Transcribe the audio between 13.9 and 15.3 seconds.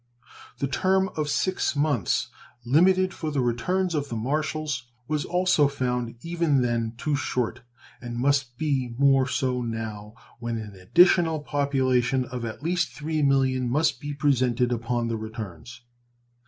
be presented upon the